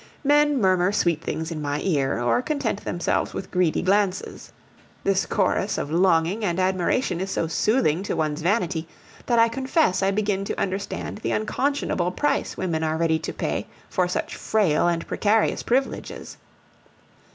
[0.23, 4.51] Men murmur sweet things in my ear, or content themselves with greedy glances.
[5.03, 8.87] This chorus of longing and admiration is so soothing to one's vanity,
[9.27, 13.67] that I confess I begin to understand the unconscionable price women are ready to pay
[13.91, 16.37] for such frail and precarious privileges.